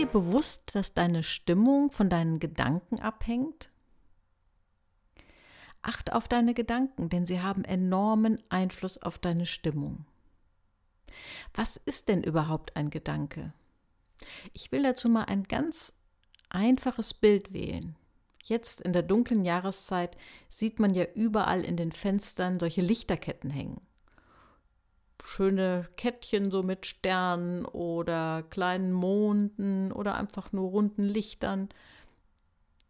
dir 0.00 0.06
bewusst, 0.06 0.74
dass 0.74 0.94
deine 0.94 1.22
Stimmung 1.22 1.90
von 1.90 2.08
deinen 2.08 2.38
Gedanken 2.38 3.00
abhängt? 3.00 3.70
Achte 5.82 6.14
auf 6.14 6.26
deine 6.26 6.54
Gedanken, 6.54 7.10
denn 7.10 7.26
sie 7.26 7.40
haben 7.40 7.64
enormen 7.64 8.42
Einfluss 8.48 8.98
auf 8.98 9.18
deine 9.18 9.46
Stimmung. 9.46 10.06
Was 11.54 11.76
ist 11.76 12.08
denn 12.08 12.22
überhaupt 12.22 12.76
ein 12.76 12.88
Gedanke? 12.88 13.52
Ich 14.52 14.72
will 14.72 14.82
dazu 14.82 15.08
mal 15.08 15.24
ein 15.24 15.44
ganz 15.44 15.92
einfaches 16.48 17.12
Bild 17.12 17.52
wählen. 17.52 17.96
Jetzt 18.42 18.80
in 18.80 18.94
der 18.94 19.02
dunklen 19.02 19.44
Jahreszeit 19.44 20.16
sieht 20.48 20.78
man 20.78 20.94
ja 20.94 21.04
überall 21.14 21.62
in 21.62 21.76
den 21.76 21.92
Fenstern 21.92 22.58
solche 22.58 22.80
Lichterketten 22.80 23.50
hängen. 23.50 23.80
Schöne 25.24 25.88
Kettchen 25.96 26.50
so 26.50 26.62
mit 26.62 26.86
Sternen 26.86 27.64
oder 27.64 28.44
kleinen 28.50 28.92
Monden 28.92 29.92
oder 29.92 30.14
einfach 30.14 30.52
nur 30.52 30.70
runden 30.70 31.04
Lichtern. 31.04 31.68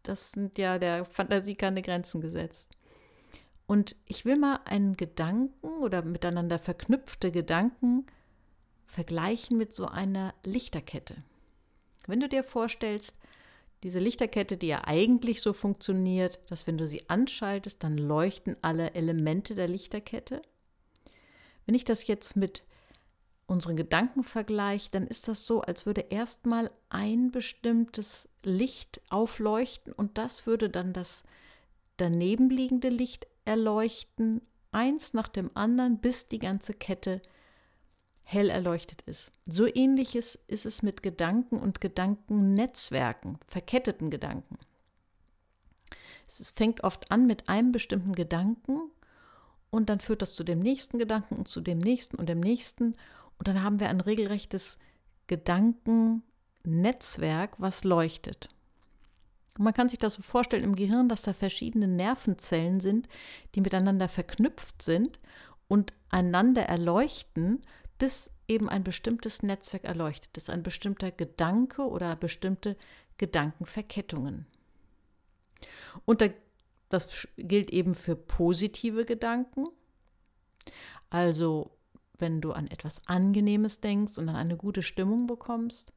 Das 0.03 0.31
sind 0.31 0.57
ja 0.57 0.79
der 0.79 1.05
Fantasie 1.05 1.55
keine 1.55 1.81
Grenzen 1.81 2.21
gesetzt. 2.21 2.77
Und 3.67 3.95
ich 4.05 4.25
will 4.25 4.37
mal 4.37 4.59
einen 4.65 4.97
Gedanken 4.97 5.79
oder 5.79 6.01
miteinander 6.01 6.59
verknüpfte 6.59 7.31
Gedanken 7.31 8.05
vergleichen 8.85 9.57
mit 9.57 9.73
so 9.73 9.85
einer 9.85 10.33
Lichterkette. 10.43 11.15
Wenn 12.07 12.19
du 12.19 12.27
dir 12.27 12.43
vorstellst, 12.43 13.15
diese 13.83 13.99
Lichterkette, 13.99 14.57
die 14.57 14.67
ja 14.67 14.83
eigentlich 14.85 15.41
so 15.41 15.53
funktioniert, 15.53 16.39
dass 16.49 16.67
wenn 16.67 16.77
du 16.77 16.85
sie 16.85 17.09
anschaltest, 17.09 17.83
dann 17.83 17.97
leuchten 17.97 18.57
alle 18.61 18.93
Elemente 18.93 19.55
der 19.55 19.67
Lichterkette. 19.67 20.41
Wenn 21.65 21.75
ich 21.75 21.85
das 21.85 22.07
jetzt 22.07 22.35
mit 22.35 22.63
unseren 23.47 23.75
Gedanken 23.75 24.23
vergleiche, 24.23 24.89
dann 24.91 25.07
ist 25.07 25.27
das 25.27 25.45
so, 25.45 25.61
als 25.61 25.85
würde 25.85 26.01
erstmal 26.09 26.71
ein 26.89 27.31
bestimmtes 27.31 28.29
Licht 28.43 29.01
aufleuchten 29.09 29.93
und 29.93 30.17
das 30.17 30.45
würde 30.45 30.69
dann 30.69 30.93
das 30.93 31.23
daneben 31.97 32.49
liegende 32.49 32.89
Licht 32.89 33.27
erleuchten, 33.45 34.41
eins 34.71 35.13
nach 35.13 35.27
dem 35.27 35.51
anderen, 35.53 35.99
bis 35.99 36.27
die 36.27 36.39
ganze 36.39 36.73
Kette 36.73 37.21
hell 38.23 38.49
erleuchtet 38.49 39.01
ist. 39.01 39.31
So 39.45 39.67
ähnliches 39.67 40.35
ist 40.47 40.65
es 40.65 40.81
mit 40.81 41.03
Gedanken 41.03 41.59
und 41.59 41.81
Gedankennetzwerken, 41.81 43.37
verketteten 43.45 44.09
Gedanken. 44.09 44.57
Es 46.27 46.51
fängt 46.51 46.85
oft 46.85 47.11
an 47.11 47.27
mit 47.27 47.49
einem 47.49 47.73
bestimmten 47.73 48.13
Gedanken 48.13 48.79
und 49.71 49.89
dann 49.89 49.99
führt 49.99 50.21
das 50.21 50.35
zu 50.35 50.43
dem 50.43 50.59
nächsten 50.59 50.99
Gedanken 50.99 51.37
und 51.37 51.47
zu 51.47 51.61
dem 51.61 51.79
nächsten 51.79 52.17
und 52.17 52.29
dem 52.29 52.39
nächsten 52.39 52.93
und 53.39 53.47
dann 53.47 53.63
haben 53.63 53.79
wir 53.79 53.89
ein 53.89 54.01
regelrechtes 54.01 54.77
Gedankennetzwerk, 55.25 57.55
was 57.57 57.83
leuchtet. 57.83 58.49
Und 59.57 59.63
man 59.63 59.73
kann 59.73 59.89
sich 59.89 59.97
das 59.99 60.13
so 60.15 60.21
vorstellen 60.21 60.63
im 60.63 60.75
Gehirn, 60.75 61.09
dass 61.09 61.23
da 61.23 61.33
verschiedene 61.33 61.87
Nervenzellen 61.87 62.79
sind, 62.79 63.07
die 63.55 63.61
miteinander 63.61 64.07
verknüpft 64.07 64.81
sind 64.81 65.19
und 65.67 65.93
einander 66.09 66.63
erleuchten, 66.63 67.61
bis 67.97 68.31
eben 68.47 68.69
ein 68.69 68.83
bestimmtes 68.83 69.41
Netzwerk 69.43 69.85
erleuchtet 69.85 70.37
ist, 70.37 70.49
ein 70.49 70.63
bestimmter 70.63 71.11
Gedanke 71.11 71.87
oder 71.87 72.15
bestimmte 72.15 72.77
Gedankenverkettungen. 73.17 74.47
Und 76.05 76.21
das 76.93 77.27
gilt 77.37 77.71
eben 77.71 77.95
für 77.95 78.15
positive 78.15 79.05
Gedanken. 79.05 79.67
Also 81.09 81.71
wenn 82.21 82.39
du 82.39 82.51
an 82.51 82.67
etwas 82.67 83.01
Angenehmes 83.07 83.81
denkst 83.81 84.17
und 84.17 84.29
an 84.29 84.35
eine 84.35 84.55
gute 84.55 84.83
Stimmung 84.83 85.27
bekommst. 85.27 85.91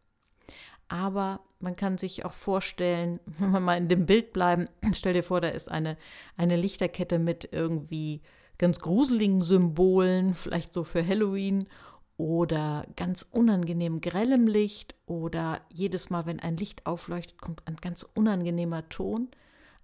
Aber 0.88 1.40
man 1.60 1.76
kann 1.76 1.98
sich 1.98 2.24
auch 2.24 2.32
vorstellen, 2.32 3.20
wenn 3.38 3.50
wir 3.50 3.60
mal 3.60 3.78
in 3.78 3.88
dem 3.88 4.06
Bild 4.06 4.32
bleiben, 4.32 4.68
stell 4.92 5.14
dir 5.14 5.22
vor, 5.22 5.40
da 5.40 5.48
ist 5.48 5.70
eine, 5.70 5.96
eine 6.36 6.56
Lichterkette 6.56 7.18
mit 7.18 7.48
irgendwie 7.52 8.22
ganz 8.58 8.80
gruseligen 8.80 9.42
Symbolen, 9.42 10.34
vielleicht 10.34 10.72
so 10.72 10.84
für 10.84 11.06
Halloween 11.06 11.68
oder 12.16 12.86
ganz 12.94 13.26
unangenehm 13.30 14.00
grellem 14.00 14.46
Licht 14.46 14.94
oder 15.06 15.60
jedes 15.68 16.10
Mal, 16.10 16.26
wenn 16.26 16.38
ein 16.38 16.56
Licht 16.56 16.86
aufleuchtet, 16.86 17.40
kommt 17.40 17.66
ein 17.66 17.76
ganz 17.76 18.04
unangenehmer 18.14 18.88
Ton. 18.88 19.28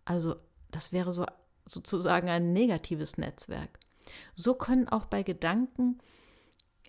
Also 0.05 0.37
das 0.71 0.93
wäre 0.93 1.13
so 1.13 1.27
sozusagen 1.67 2.29
ein 2.29 2.53
negatives 2.53 3.19
Netzwerk. 3.19 3.79
So 4.35 4.55
können 4.55 4.89
auch 4.89 5.07
bei 5.07 5.23
Gedanken 5.23 6.01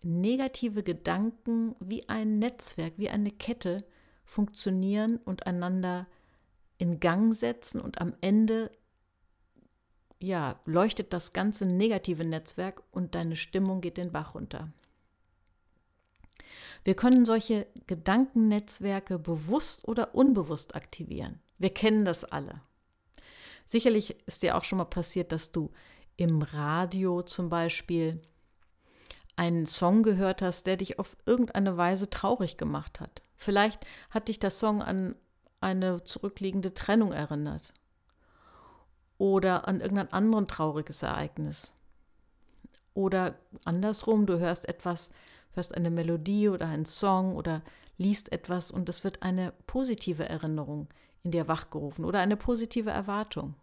negative 0.04 0.84
Gedanken 0.84 1.76
wie 1.80 2.10
ein 2.10 2.34
Netzwerk, 2.34 2.94
wie 2.98 3.10
eine 3.10 3.32
Kette 3.32 3.86
funktionieren 4.24 5.18
und 5.18 5.46
einander 5.46 6.08
in 6.78 7.00
Gang 7.00 7.34
setzen 7.34 7.80
und 7.80 8.02
am 8.02 8.16
Ende 8.22 8.72
ja, 10.20 10.60
leuchtet 10.66 11.14
das 11.14 11.34
ganze 11.34 11.66
negative 11.66 12.24
Netzwerk 12.26 12.84
und 12.92 13.16
deine 13.16 13.36
Stimmung 13.36 13.82
geht 13.82 13.98
den 13.98 14.12
Bach 14.12 14.36
runter. 14.36 14.72
Wir 16.84 16.96
können 16.96 17.26
solche 17.26 17.68
Gedankennetzwerke 17.88 19.20
bewusst 19.20 19.88
oder 19.88 20.16
unbewusst 20.16 20.76
aktivieren. 20.76 21.40
Wir 21.58 21.72
kennen 21.72 22.06
das 22.06 22.24
alle. 22.24 22.62
Sicherlich 23.72 24.18
ist 24.28 24.44
dir 24.44 24.58
auch 24.58 24.66
schon 24.66 24.80
mal 24.80 24.84
passiert, 24.84 25.32
dass 25.32 25.54
du 25.54 25.72
im 26.18 26.42
Radio 26.42 27.22
zum 27.22 27.48
Beispiel 27.48 28.22
einen 29.38 29.66
Song 29.66 30.04
gehört 30.04 30.42
hast, 30.42 30.68
der 30.68 30.76
dich 30.76 31.00
auf 31.00 31.16
irgendeine 31.26 31.78
Weise 31.78 32.10
traurig 32.10 32.58
gemacht 32.58 33.00
hat. 33.00 33.22
Vielleicht 33.38 33.86
hat 34.10 34.28
dich 34.28 34.40
der 34.40 34.50
Song 34.50 34.82
an 34.82 35.16
eine 35.62 36.04
zurückliegende 36.04 36.74
Trennung 36.74 37.14
erinnert 37.14 37.72
oder 39.18 39.70
an 39.70 39.80
irgendein 39.80 40.12
anderes 40.12 40.48
trauriges 40.50 41.02
Ereignis. 41.02 41.74
Oder 42.94 43.36
andersrum, 43.64 44.26
du 44.26 44.38
hörst 44.38 44.68
etwas, 44.68 45.12
hörst 45.54 45.76
eine 45.76 45.92
Melodie 45.92 46.50
oder 46.50 46.68
einen 46.68 46.86
Song 46.86 47.38
oder 47.38 47.62
liest 47.98 48.34
etwas 48.34 48.70
und 48.70 48.90
es 48.90 49.06
wird 49.06 49.24
eine 49.24 49.54
positive 49.66 50.28
Erinnerung 50.28 50.90
in 51.24 51.32
dir 51.32 51.48
wachgerufen 51.48 52.04
oder 52.04 52.20
eine 52.20 52.36
positive 52.36 52.90
Erwartung. 52.90 53.56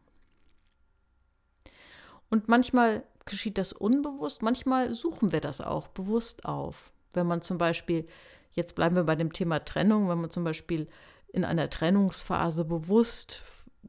Und 2.30 2.48
manchmal 2.48 3.04
geschieht 3.24 3.58
das 3.58 3.72
unbewusst, 3.72 4.42
manchmal 4.42 4.94
suchen 4.94 5.32
wir 5.32 5.40
das 5.40 5.60
auch 5.60 5.88
bewusst 5.88 6.44
auf. 6.44 6.92
Wenn 7.12 7.26
man 7.26 7.42
zum 7.42 7.58
Beispiel, 7.58 8.06
jetzt 8.52 8.74
bleiben 8.74 8.96
wir 8.96 9.04
bei 9.04 9.16
dem 9.16 9.32
Thema 9.32 9.64
Trennung, 9.64 10.08
wenn 10.08 10.20
man 10.20 10.30
zum 10.30 10.44
Beispiel 10.44 10.88
in 11.32 11.44
einer 11.44 11.68
Trennungsphase 11.68 12.64
bewusst 12.64 13.42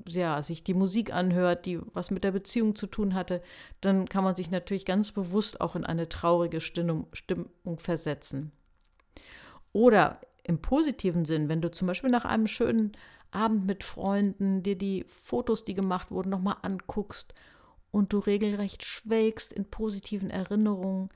ja, 0.07 0.41
sich 0.43 0.63
die 0.63 0.73
Musik 0.73 1.13
anhört, 1.13 1.65
die 1.65 1.79
was 1.93 2.11
mit 2.11 2.23
der 2.23 2.31
Beziehung 2.31 2.75
zu 2.75 2.87
tun 2.87 3.13
hatte, 3.13 3.41
dann 3.81 4.07
kann 4.07 4.23
man 4.23 4.35
sich 4.35 4.51
natürlich 4.51 4.85
ganz 4.85 5.11
bewusst 5.11 5.61
auch 5.61 5.75
in 5.75 5.83
eine 5.83 6.09
traurige 6.09 6.61
Stimmung, 6.61 7.07
Stimmung 7.13 7.77
versetzen. 7.77 8.51
Oder 9.73 10.21
im 10.43 10.61
positiven 10.61 11.25
Sinn, 11.25 11.49
wenn 11.49 11.61
du 11.61 11.69
zum 11.71 11.87
Beispiel 11.87 12.09
nach 12.09 12.25
einem 12.25 12.47
schönen 12.47 12.93
Abend 13.31 13.65
mit 13.65 13.83
Freunden 13.83 14.63
dir 14.63 14.77
die 14.77 15.05
Fotos, 15.07 15.65
die 15.65 15.75
gemacht 15.75 16.11
wurden, 16.11 16.29
nochmal 16.29 16.57
anguckst 16.61 17.35
und 17.91 18.13
du 18.13 18.19
regelrecht 18.19 18.83
schwelgst 18.83 19.53
in 19.53 19.65
positiven 19.65 20.29
Erinnerungen, 20.29 21.09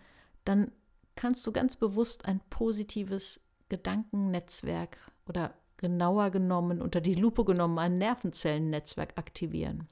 dann 0.45 0.72
kannst 1.16 1.45
du 1.45 1.51
ganz 1.51 1.75
bewusst 1.75 2.25
ein 2.25 2.39
positives 2.50 3.39
Gedankennetzwerk 3.69 4.97
oder 5.28 5.53
genauer 5.78 6.31
genommen, 6.31 6.81
unter 6.81 7.01
die 7.01 7.16
Lupe 7.16 7.45
genommen, 7.45 7.79
ein 7.79 7.97
Nervenzellennetzwerk 7.97 9.17
aktivieren. 9.17 9.88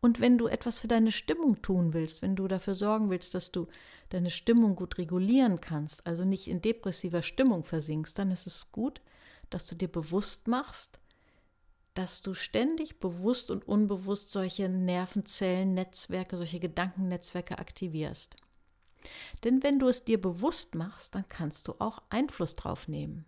Und 0.00 0.20
wenn 0.20 0.36
du 0.36 0.48
etwas 0.48 0.80
für 0.80 0.88
deine 0.88 1.12
Stimmung 1.12 1.62
tun 1.62 1.92
willst, 1.92 2.22
wenn 2.22 2.34
du 2.34 2.48
dafür 2.48 2.74
sorgen 2.74 3.08
willst, 3.08 3.36
dass 3.36 3.52
du 3.52 3.68
deine 4.08 4.30
Stimmung 4.30 4.74
gut 4.74 4.98
regulieren 4.98 5.60
kannst, 5.60 6.04
also 6.06 6.24
nicht 6.24 6.48
in 6.48 6.60
depressiver 6.60 7.22
Stimmung 7.22 7.62
versinkst, 7.62 8.18
dann 8.18 8.32
ist 8.32 8.48
es 8.48 8.72
gut, 8.72 9.00
dass 9.48 9.68
du 9.68 9.76
dir 9.76 9.86
bewusst 9.86 10.48
machst, 10.48 10.98
dass 11.94 12.22
du 12.22 12.34
ständig 12.34 13.00
bewusst 13.00 13.50
und 13.50 13.66
unbewusst 13.66 14.30
solche 14.30 14.68
Nervenzellennetzwerke, 14.68 16.36
solche 16.36 16.60
Gedankennetzwerke 16.60 17.58
aktivierst. 17.58 18.36
Denn 19.44 19.62
wenn 19.62 19.78
du 19.78 19.88
es 19.88 20.04
dir 20.04 20.20
bewusst 20.20 20.74
machst, 20.74 21.14
dann 21.14 21.28
kannst 21.28 21.68
du 21.68 21.74
auch 21.78 22.02
Einfluss 22.08 22.54
drauf 22.54 22.88
nehmen. 22.88 23.24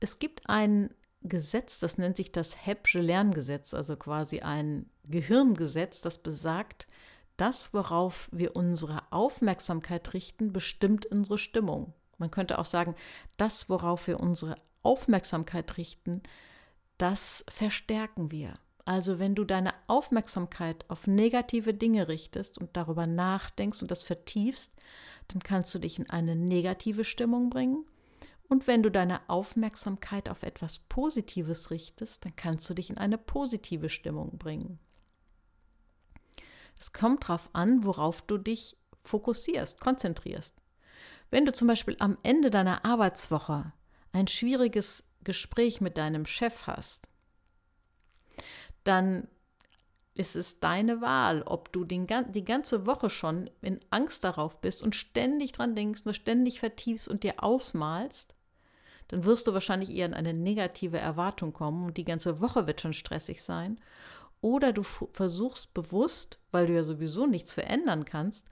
Es 0.00 0.18
gibt 0.18 0.48
ein 0.48 0.94
Gesetz, 1.22 1.80
das 1.80 1.98
nennt 1.98 2.16
sich 2.16 2.32
das 2.32 2.66
Hebbsche 2.66 3.00
Lerngesetz, 3.00 3.74
also 3.74 3.96
quasi 3.96 4.40
ein 4.40 4.90
Gehirngesetz, 5.04 6.00
das 6.00 6.18
besagt, 6.18 6.86
das, 7.36 7.74
worauf 7.74 8.30
wir 8.32 8.56
unsere 8.56 9.02
Aufmerksamkeit 9.12 10.14
richten, 10.14 10.52
bestimmt 10.52 11.06
unsere 11.06 11.38
Stimmung. 11.38 11.92
Man 12.18 12.30
könnte 12.30 12.58
auch 12.58 12.64
sagen, 12.64 12.94
das, 13.36 13.68
worauf 13.68 14.06
wir 14.06 14.20
unsere 14.20 14.56
Aufmerksamkeit 14.86 15.76
richten, 15.76 16.22
das 16.96 17.44
verstärken 17.48 18.30
wir. 18.30 18.54
Also 18.86 19.18
wenn 19.18 19.34
du 19.34 19.44
deine 19.44 19.74
Aufmerksamkeit 19.88 20.84
auf 20.88 21.08
negative 21.08 21.74
Dinge 21.74 22.06
richtest 22.06 22.56
und 22.56 22.76
darüber 22.76 23.08
nachdenkst 23.08 23.82
und 23.82 23.90
das 23.90 24.04
vertiefst, 24.04 24.72
dann 25.26 25.42
kannst 25.42 25.74
du 25.74 25.80
dich 25.80 25.98
in 25.98 26.08
eine 26.08 26.36
negative 26.36 27.04
Stimmung 27.04 27.50
bringen. 27.50 27.84
Und 28.48 28.68
wenn 28.68 28.84
du 28.84 28.90
deine 28.92 29.28
Aufmerksamkeit 29.28 30.28
auf 30.28 30.44
etwas 30.44 30.78
Positives 30.78 31.72
richtest, 31.72 32.24
dann 32.24 32.36
kannst 32.36 32.70
du 32.70 32.74
dich 32.74 32.88
in 32.88 32.96
eine 32.96 33.18
positive 33.18 33.88
Stimmung 33.88 34.38
bringen. 34.38 34.78
Es 36.78 36.92
kommt 36.92 37.24
darauf 37.24 37.50
an, 37.54 37.84
worauf 37.84 38.22
du 38.22 38.38
dich 38.38 38.76
fokussierst, 39.02 39.80
konzentrierst. 39.80 40.54
Wenn 41.30 41.44
du 41.44 41.52
zum 41.52 41.66
Beispiel 41.66 41.96
am 41.98 42.18
Ende 42.22 42.50
deiner 42.50 42.84
Arbeitswoche 42.84 43.72
ein 44.12 44.28
schwieriges 44.28 45.04
Gespräch 45.24 45.80
mit 45.80 45.96
deinem 45.96 46.26
Chef 46.26 46.66
hast, 46.66 47.08
dann 48.84 49.28
ist 50.14 50.36
es 50.36 50.60
deine 50.60 51.00
Wahl, 51.00 51.42
ob 51.42 51.72
du 51.72 51.84
den, 51.84 52.06
die 52.32 52.44
ganze 52.44 52.86
Woche 52.86 53.10
schon 53.10 53.50
in 53.60 53.80
Angst 53.90 54.24
darauf 54.24 54.60
bist 54.60 54.82
und 54.82 54.96
ständig 54.96 55.52
dran 55.52 55.74
denkst, 55.74 56.04
nur 56.04 56.14
ständig 56.14 56.58
vertiefst 56.58 57.08
und 57.08 57.22
dir 57.22 57.42
ausmalst, 57.42 58.34
dann 59.08 59.24
wirst 59.24 59.46
du 59.46 59.52
wahrscheinlich 59.52 59.94
eher 59.94 60.06
in 60.06 60.14
eine 60.14 60.34
negative 60.34 60.98
Erwartung 60.98 61.52
kommen 61.52 61.86
und 61.86 61.96
die 61.96 62.04
ganze 62.04 62.40
Woche 62.40 62.66
wird 62.66 62.80
schon 62.80 62.94
stressig 62.94 63.42
sein. 63.42 63.78
Oder 64.40 64.72
du 64.72 64.82
versuchst 64.82 65.74
bewusst, 65.74 66.40
weil 66.50 66.66
du 66.66 66.74
ja 66.74 66.84
sowieso 66.84 67.26
nichts 67.26 67.54
verändern 67.54 68.04
kannst, 68.04 68.48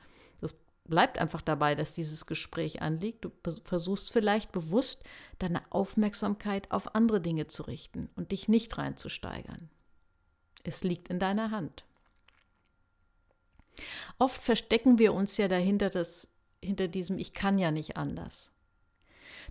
bleibt 0.85 1.19
einfach 1.19 1.41
dabei, 1.41 1.75
dass 1.75 1.95
dieses 1.95 2.27
Gespräch 2.27 2.83
anliegt, 2.83 3.25
du 3.25 3.33
versuchst 3.65 4.13
vielleicht 4.13 4.53
bewusst 4.53 5.03
deine 5.39 5.63
Aufmerksamkeit 5.71 6.71
auf 6.71 6.95
andere 6.95 7.21
Dinge 7.21 7.47
zu 7.47 7.63
richten 7.63 8.11
und 8.17 8.33
dich 8.33 8.49
nicht 8.49 8.77
reinzusteigern. 8.77 9.71
Es 10.63 10.83
liegt 10.83 11.09
in 11.09 11.19
deiner 11.19 11.51
Hand. 11.51 11.85
Oft 14.19 14.41
verstecken 14.41 14.99
wir 14.99 15.15
uns 15.15 15.37
ja 15.37 15.49
dahinter 15.49 15.91
das, 15.91 16.29
hinter 16.63 16.89
diesem 16.89 17.19
Ich 17.19 17.33
kann 17.33 17.59
ja 17.59 17.71
nicht 17.71 17.97
anders. 17.97 18.53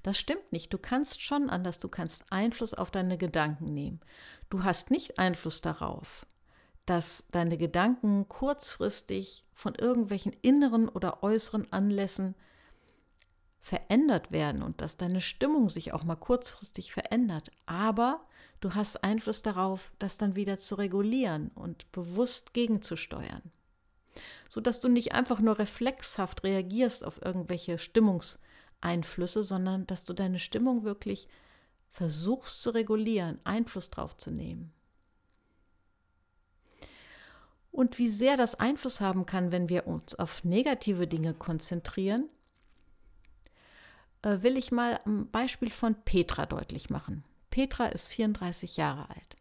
Das 0.01 0.17
stimmt 0.17 0.51
nicht. 0.51 0.73
Du 0.73 0.77
kannst 0.77 1.21
schon 1.21 1.49
anders. 1.49 1.79
Du 1.79 1.87
kannst 1.87 2.31
Einfluss 2.31 2.73
auf 2.73 2.91
deine 2.91 3.17
Gedanken 3.17 3.73
nehmen. 3.73 3.99
Du 4.49 4.63
hast 4.63 4.91
nicht 4.91 5.19
Einfluss 5.19 5.61
darauf, 5.61 6.25
dass 6.85 7.25
deine 7.31 7.57
Gedanken 7.57 8.27
kurzfristig 8.27 9.45
von 9.53 9.75
irgendwelchen 9.75 10.33
inneren 10.41 10.89
oder 10.89 11.23
äußeren 11.23 11.71
Anlässen 11.71 12.35
verändert 13.63 14.31
werden 14.31 14.61
und 14.61 14.81
dass 14.81 14.97
deine 14.97 15.21
Stimmung 15.21 15.69
sich 15.69 15.93
auch 15.93 16.03
mal 16.03 16.17
kurzfristig 16.17 16.91
verändert. 16.91 17.49
Aber 17.65 18.25
du 18.59 18.75
hast 18.75 19.05
Einfluss 19.05 19.41
darauf, 19.41 19.93
das 19.99 20.17
dann 20.17 20.35
wieder 20.35 20.59
zu 20.59 20.75
regulieren 20.75 21.49
und 21.55 21.89
bewusst 21.93 22.53
gegenzusteuern. 22.53 23.41
Sodass 24.49 24.81
du 24.81 24.89
nicht 24.89 25.13
einfach 25.13 25.39
nur 25.39 25.57
reflexhaft 25.57 26.43
reagierst 26.43 27.05
auf 27.05 27.21
irgendwelche 27.23 27.77
Stimmungseinflüsse, 27.77 29.43
sondern 29.43 29.87
dass 29.87 30.03
du 30.03 30.13
deine 30.13 30.39
Stimmung 30.39 30.83
wirklich 30.83 31.29
versuchst 31.89 32.61
zu 32.61 32.71
regulieren, 32.71 33.39
Einfluss 33.45 33.89
drauf 33.89 34.17
zu 34.17 34.29
nehmen. 34.29 34.73
Und 37.73 37.97
wie 37.97 38.07
sehr 38.07 38.37
das 38.37 38.53
Einfluss 38.53 39.01
haben 39.01 39.25
kann, 39.25 39.51
wenn 39.51 39.67
wir 39.67 39.87
uns 39.87 40.13
auf 40.13 40.43
negative 40.43 41.07
Dinge 41.07 41.33
konzentrieren, 41.33 42.29
äh, 44.21 44.43
will 44.43 44.57
ich 44.57 44.71
mal 44.71 44.99
ein 45.07 45.29
Beispiel 45.31 45.71
von 45.71 45.95
Petra 46.05 46.45
deutlich 46.45 46.91
machen. 46.91 47.23
Petra 47.49 47.87
ist 47.87 48.09
34 48.09 48.77
Jahre 48.77 49.09
alt. 49.09 49.35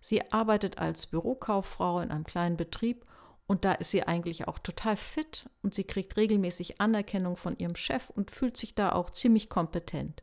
Sie 0.00 0.32
arbeitet 0.32 0.78
als 0.78 1.06
Bürokauffrau 1.08 2.00
in 2.00 2.10
einem 2.10 2.24
kleinen 2.24 2.56
Betrieb 2.56 3.04
und 3.46 3.66
da 3.66 3.72
ist 3.72 3.90
sie 3.90 4.02
eigentlich 4.02 4.48
auch 4.48 4.58
total 4.58 4.96
fit 4.96 5.44
und 5.62 5.74
sie 5.74 5.84
kriegt 5.84 6.16
regelmäßig 6.16 6.80
Anerkennung 6.80 7.36
von 7.36 7.54
ihrem 7.58 7.76
Chef 7.76 8.08
und 8.08 8.30
fühlt 8.30 8.56
sich 8.56 8.74
da 8.74 8.92
auch 8.92 9.10
ziemlich 9.10 9.50
kompetent. 9.50 10.22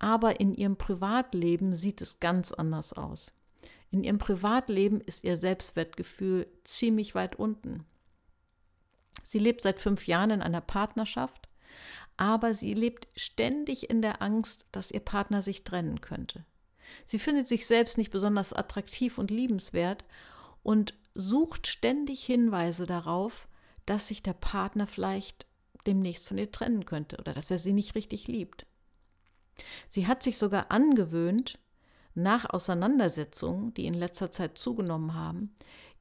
Aber 0.00 0.40
in 0.40 0.52
ihrem 0.52 0.76
Privatleben 0.76 1.76
sieht 1.76 2.00
es 2.00 2.18
ganz 2.18 2.52
anders 2.52 2.92
aus. 2.92 3.32
In 3.90 4.04
ihrem 4.04 4.18
Privatleben 4.18 5.00
ist 5.00 5.24
ihr 5.24 5.36
Selbstwertgefühl 5.36 6.46
ziemlich 6.64 7.14
weit 7.14 7.36
unten. 7.36 7.84
Sie 9.22 9.38
lebt 9.38 9.62
seit 9.62 9.80
fünf 9.80 10.06
Jahren 10.06 10.30
in 10.30 10.42
einer 10.42 10.60
Partnerschaft 10.60 11.48
aber 12.16 12.54
sie 12.54 12.74
lebt 12.74 13.08
ständig 13.16 13.90
in 13.90 14.02
der 14.02 14.22
Angst, 14.22 14.66
dass 14.72 14.90
ihr 14.90 15.00
Partner 15.00 15.42
sich 15.42 15.64
trennen 15.64 16.00
könnte. 16.00 16.44
Sie 17.04 17.18
findet 17.18 17.46
sich 17.46 17.66
selbst 17.66 17.98
nicht 17.98 18.10
besonders 18.10 18.52
attraktiv 18.52 19.18
und 19.18 19.30
liebenswert 19.30 20.04
und 20.62 20.94
sucht 21.14 21.66
ständig 21.66 22.24
Hinweise 22.24 22.86
darauf, 22.86 23.48
dass 23.84 24.08
sich 24.08 24.22
der 24.22 24.32
Partner 24.32 24.86
vielleicht 24.86 25.46
demnächst 25.86 26.26
von 26.26 26.38
ihr 26.38 26.50
trennen 26.50 26.86
könnte 26.86 27.18
oder 27.18 27.32
dass 27.32 27.50
er 27.50 27.58
sie 27.58 27.72
nicht 27.72 27.94
richtig 27.94 28.28
liebt. 28.28 28.66
Sie 29.88 30.06
hat 30.06 30.22
sich 30.22 30.38
sogar 30.38 30.70
angewöhnt, 30.70 31.58
nach 32.16 32.48
Auseinandersetzungen, 32.50 33.74
die 33.74 33.86
in 33.86 33.94
letzter 33.94 34.30
Zeit 34.30 34.58
zugenommen 34.58 35.14
haben, 35.14 35.54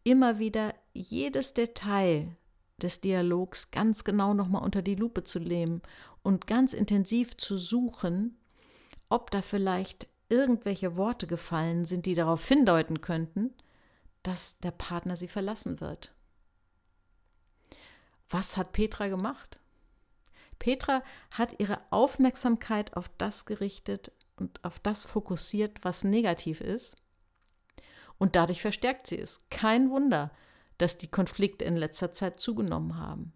immer 0.03 0.39
wieder 0.39 0.73
jedes 0.93 1.53
Detail 1.53 2.35
des 2.77 3.01
Dialogs 3.01 3.71
ganz 3.71 4.03
genau 4.03 4.33
nochmal 4.33 4.63
unter 4.63 4.81
die 4.81 4.95
Lupe 4.95 5.23
zu 5.23 5.39
nehmen 5.39 5.81
und 6.23 6.47
ganz 6.47 6.73
intensiv 6.73 7.37
zu 7.37 7.57
suchen, 7.57 8.37
ob 9.09 9.31
da 9.31 9.41
vielleicht 9.41 10.07
irgendwelche 10.29 10.97
Worte 10.97 11.27
gefallen 11.27 11.85
sind, 11.85 12.05
die 12.05 12.15
darauf 12.15 12.47
hindeuten 12.47 13.01
könnten, 13.01 13.53
dass 14.23 14.57
der 14.59 14.71
Partner 14.71 15.15
sie 15.15 15.27
verlassen 15.27 15.79
wird. 15.79 16.11
Was 18.29 18.57
hat 18.57 18.73
Petra 18.73 19.07
gemacht? 19.07 19.59
Petra 20.57 21.03
hat 21.31 21.59
ihre 21.59 21.79
Aufmerksamkeit 21.91 22.95
auf 22.97 23.09
das 23.17 23.45
gerichtet 23.45 24.11
und 24.37 24.63
auf 24.63 24.79
das 24.79 25.05
fokussiert, 25.05 25.79
was 25.83 26.03
negativ 26.03 26.61
ist. 26.61 26.95
Und 28.17 28.35
dadurch 28.35 28.61
verstärkt 28.61 29.07
sie 29.07 29.19
es. 29.19 29.45
Kein 29.49 29.89
Wunder, 29.89 30.31
dass 30.77 30.97
die 30.97 31.09
Konflikte 31.09 31.65
in 31.65 31.75
letzter 31.75 32.11
Zeit 32.11 32.39
zugenommen 32.39 32.97
haben. 32.97 33.33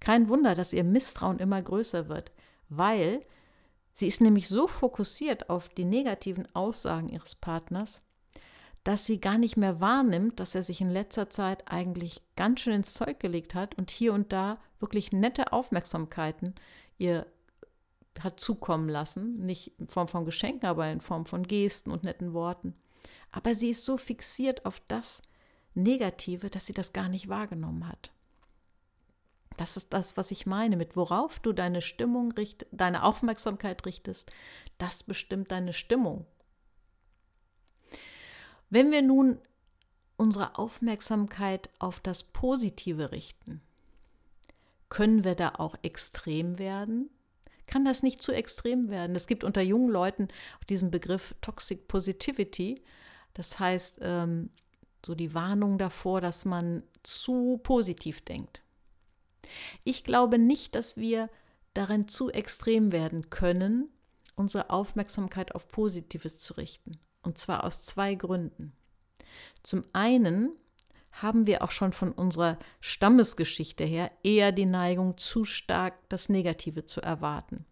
Kein 0.00 0.28
Wunder, 0.28 0.54
dass 0.54 0.72
ihr 0.72 0.84
Misstrauen 0.84 1.38
immer 1.38 1.60
größer 1.60 2.08
wird, 2.08 2.32
weil 2.68 3.24
sie 3.92 4.06
ist 4.06 4.20
nämlich 4.20 4.48
so 4.48 4.66
fokussiert 4.66 5.50
auf 5.50 5.68
die 5.68 5.84
negativen 5.84 6.46
Aussagen 6.54 7.08
ihres 7.08 7.34
Partners, 7.34 8.02
dass 8.82 9.06
sie 9.06 9.18
gar 9.18 9.38
nicht 9.38 9.56
mehr 9.56 9.80
wahrnimmt, 9.80 10.40
dass 10.40 10.54
er 10.54 10.62
sich 10.62 10.80
in 10.80 10.90
letzter 10.90 11.30
Zeit 11.30 11.70
eigentlich 11.70 12.22
ganz 12.36 12.60
schön 12.60 12.74
ins 12.74 12.92
Zeug 12.92 13.18
gelegt 13.18 13.54
hat 13.54 13.76
und 13.76 13.90
hier 13.90 14.12
und 14.12 14.32
da 14.32 14.58
wirklich 14.78 15.12
nette 15.12 15.52
Aufmerksamkeiten 15.52 16.54
ihr 16.98 17.26
hat 18.20 18.38
zukommen 18.38 18.88
lassen, 18.88 19.44
nicht 19.44 19.72
in 19.78 19.88
Form 19.88 20.08
von 20.08 20.24
Geschenken, 20.24 20.68
aber 20.68 20.90
in 20.90 21.00
Form 21.00 21.26
von 21.26 21.42
Gesten 21.42 21.90
und 21.90 22.04
netten 22.04 22.32
Worten. 22.32 22.74
Aber 23.32 23.54
sie 23.54 23.70
ist 23.70 23.84
so 23.84 23.96
fixiert 23.96 24.64
auf 24.64 24.80
das, 24.80 25.22
Negative, 25.74 26.50
dass 26.50 26.66
sie 26.66 26.72
das 26.72 26.92
gar 26.92 27.08
nicht 27.08 27.28
wahrgenommen 27.28 27.88
hat. 27.88 28.12
Das 29.56 29.76
ist 29.76 29.92
das, 29.92 30.16
was 30.16 30.30
ich 30.30 30.46
meine, 30.46 30.76
mit 30.76 30.96
worauf 30.96 31.38
du 31.40 31.52
deine 31.52 31.82
Stimmung 31.82 32.32
richtest, 32.32 32.70
deine 32.72 33.02
Aufmerksamkeit 33.02 33.84
richtest, 33.86 34.30
das 34.78 35.02
bestimmt 35.02 35.50
deine 35.50 35.72
Stimmung. 35.72 36.26
Wenn 38.70 38.90
wir 38.90 39.02
nun 39.02 39.40
unsere 40.16 40.58
Aufmerksamkeit 40.58 41.70
auf 41.78 42.00
das 42.00 42.22
Positive 42.22 43.12
richten, 43.12 43.60
können 44.88 45.24
wir 45.24 45.34
da 45.34 45.54
auch 45.56 45.76
extrem 45.82 46.58
werden? 46.58 47.10
Kann 47.66 47.84
das 47.84 48.02
nicht 48.02 48.22
zu 48.22 48.32
extrem 48.32 48.88
werden? 48.90 49.16
Es 49.16 49.26
gibt 49.26 49.44
unter 49.44 49.62
jungen 49.62 49.90
Leuten 49.90 50.28
auch 50.60 50.64
diesen 50.64 50.90
Begriff 50.90 51.34
Toxic 51.40 51.88
Positivity. 51.88 52.82
Das 53.32 53.58
heißt, 53.58 54.00
ähm, 54.02 54.50
so 55.04 55.14
die 55.14 55.34
Warnung 55.34 55.78
davor, 55.78 56.20
dass 56.20 56.44
man 56.44 56.82
zu 57.02 57.60
positiv 57.62 58.24
denkt. 58.24 58.62
Ich 59.84 60.04
glaube 60.04 60.38
nicht, 60.38 60.74
dass 60.74 60.96
wir 60.96 61.28
darin 61.74 62.08
zu 62.08 62.30
extrem 62.30 62.92
werden 62.92 63.30
können, 63.30 63.88
unsere 64.36 64.70
Aufmerksamkeit 64.70 65.54
auf 65.54 65.68
Positives 65.68 66.38
zu 66.38 66.54
richten. 66.54 66.98
Und 67.22 67.38
zwar 67.38 67.64
aus 67.64 67.82
zwei 67.82 68.14
Gründen. 68.14 68.72
Zum 69.62 69.84
einen 69.92 70.50
haben 71.22 71.46
wir 71.46 71.62
auch 71.62 71.70
schon 71.70 71.92
von 71.92 72.12
unserer 72.12 72.58
Stammesgeschichte 72.80 73.84
her 73.84 74.10
eher 74.22 74.52
die 74.52 74.66
Neigung, 74.66 75.16
zu 75.16 75.44
stark 75.44 75.94
das 76.08 76.28
Negative 76.28 76.86
zu 76.86 77.00
erwarten. 77.00 77.64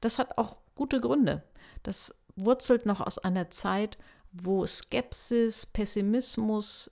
Das 0.00 0.18
hat 0.18 0.38
auch 0.38 0.58
gute 0.74 1.00
Gründe. 1.00 1.42
Das 1.82 2.14
wurzelt 2.36 2.86
noch 2.86 3.00
aus 3.00 3.18
einer 3.18 3.50
Zeit, 3.50 3.96
wo 4.32 4.66
Skepsis, 4.66 5.66
Pessimismus, 5.66 6.90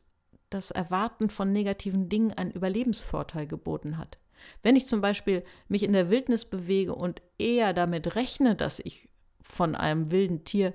das 0.51 0.71
Erwarten 0.71 1.31
von 1.31 1.53
negativen 1.53 2.09
Dingen 2.09 2.33
einen 2.33 2.53
Überlebensvorteil 2.53 3.47
geboten 3.47 3.99
hat. 3.99 4.19
Wenn 4.63 4.77
ich 4.77 4.87
zum 4.87 5.01
Beispiel 5.01 5.45
mich 5.69 5.83
in 5.83 5.93
der 5.93 6.11
Wildnis 6.11 6.45
bewege 6.45 6.95
und 6.95 7.23
eher 7.39 7.73
damit 7.73 8.17
rechne, 8.17 8.55
dass 8.55 8.79
ich 8.79 9.09
von 9.41 9.75
einem 9.75 10.11
wilden 10.11 10.45
Tier 10.45 10.75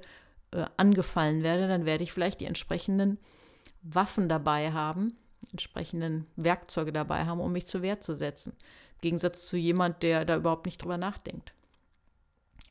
äh, 0.52 0.66
angefallen 0.78 1.44
werde, 1.44 1.68
dann 1.68 1.86
werde 1.86 2.04
ich 2.04 2.12
vielleicht 2.12 2.40
die 2.40 2.46
entsprechenden 2.46 3.20
Waffen 3.82 4.30
dabei 4.30 4.72
haben, 4.72 5.18
entsprechenden 5.52 6.28
Werkzeuge 6.36 6.92
dabei 6.92 7.26
haben, 7.26 7.40
um 7.40 7.52
mich 7.52 7.68
zur 7.68 7.82
Wehr 7.82 8.02
zu 8.02 8.16
setzen. 8.16 8.54
Im 8.96 9.02
Gegensatz 9.02 9.48
zu 9.48 9.58
jemand, 9.58 10.04
der 10.04 10.26
da 10.26 10.36
überhaupt 10.36 10.66
nicht 10.66 10.82
drüber 10.82 10.98
nachdenkt. 10.98 11.54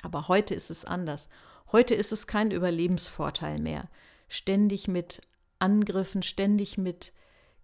Aber 0.02 0.28
heute 0.28 0.54
ist 0.54 0.70
es 0.70 0.84
anders. 0.84 1.28
Heute 1.72 1.94
ist 1.94 2.12
es 2.12 2.26
kein 2.26 2.50
Überlebensvorteil 2.50 3.58
mehr, 3.58 3.88
ständig 4.28 4.88
mit 4.88 5.20
Angriffen, 5.58 6.22
ständig 6.22 6.78
mit 6.78 7.12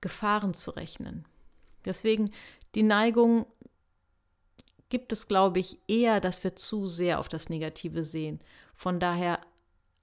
Gefahren 0.00 0.54
zu 0.54 0.72
rechnen. 0.72 1.26
Deswegen 1.84 2.30
die 2.74 2.82
Neigung 2.82 3.46
gibt 4.88 5.12
es, 5.12 5.28
glaube 5.28 5.60
ich, 5.60 5.78
eher, 5.88 6.20
dass 6.20 6.44
wir 6.44 6.56
zu 6.56 6.86
sehr 6.86 7.18
auf 7.18 7.28
das 7.28 7.48
Negative 7.48 8.04
sehen. 8.04 8.40
Von 8.74 9.00
daher 9.00 9.40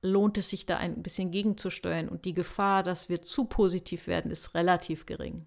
lohnt 0.01 0.37
es 0.37 0.49
sich 0.49 0.65
da 0.65 0.77
ein 0.77 1.01
bisschen 1.03 1.31
gegenzusteuern 1.31 2.09
und 2.09 2.25
die 2.25 2.33
Gefahr, 2.33 2.83
dass 2.83 3.09
wir 3.09 3.21
zu 3.21 3.45
positiv 3.45 4.07
werden, 4.07 4.31
ist 4.31 4.53
relativ 4.53 5.05
gering. 5.05 5.45